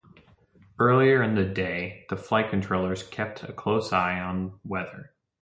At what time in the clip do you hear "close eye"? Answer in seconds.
3.53-4.19